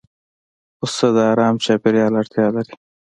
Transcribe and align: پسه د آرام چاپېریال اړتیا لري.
پسه 0.77 1.07
د 1.15 1.17
آرام 1.31 1.55
چاپېریال 1.65 2.13
اړتیا 2.21 2.47
لري. 2.55 2.73